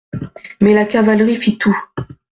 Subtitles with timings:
[0.61, 1.77] Mais la cavalerie fit tout.